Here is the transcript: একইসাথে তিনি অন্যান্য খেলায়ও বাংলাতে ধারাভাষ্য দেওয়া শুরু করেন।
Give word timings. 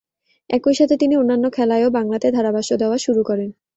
একইসাথে 0.49 0.95
তিনি 0.97 1.13
অন্যান্য 1.15 1.45
খেলায়ও 1.49 1.89
বাংলাতে 1.89 2.27
ধারাভাষ্য 2.31 2.71
দেওয়া 2.77 2.97
শুরু 2.97 3.21
করেন। 3.23 3.49